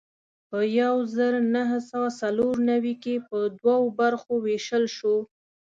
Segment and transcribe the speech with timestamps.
[0.49, 5.15] په یو زر نهه سوه څلور نوي کې په دوو برخو وېشل شو.